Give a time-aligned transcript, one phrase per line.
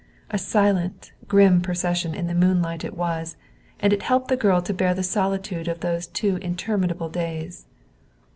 [0.31, 3.37] A silent, grim procession in the moonlight it was,
[3.79, 7.67] and it helped the girl to bear the solitude of those two interminable days.